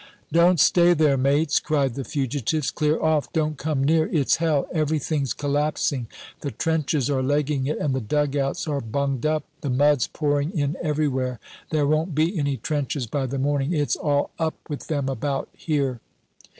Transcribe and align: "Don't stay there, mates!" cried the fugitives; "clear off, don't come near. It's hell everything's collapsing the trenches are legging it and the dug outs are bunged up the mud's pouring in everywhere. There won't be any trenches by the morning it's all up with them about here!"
"Don't 0.31 0.59
stay 0.59 0.95
there, 0.95 1.15
mates!" 1.15 1.59
cried 1.59 1.93
the 1.93 2.03
fugitives; 2.03 2.71
"clear 2.71 2.99
off, 2.99 3.31
don't 3.33 3.55
come 3.55 3.83
near. 3.83 4.07
It's 4.07 4.37
hell 4.37 4.67
everything's 4.73 5.31
collapsing 5.31 6.07
the 6.39 6.49
trenches 6.49 7.07
are 7.11 7.21
legging 7.21 7.67
it 7.67 7.77
and 7.77 7.93
the 7.93 8.01
dug 8.01 8.35
outs 8.35 8.67
are 8.67 8.81
bunged 8.81 9.27
up 9.27 9.43
the 9.61 9.69
mud's 9.69 10.07
pouring 10.07 10.57
in 10.57 10.75
everywhere. 10.81 11.39
There 11.69 11.85
won't 11.85 12.15
be 12.15 12.35
any 12.39 12.57
trenches 12.57 13.05
by 13.05 13.27
the 13.27 13.37
morning 13.37 13.73
it's 13.73 13.95
all 13.95 14.31
up 14.39 14.55
with 14.67 14.87
them 14.87 15.07
about 15.07 15.49
here!" 15.53 16.01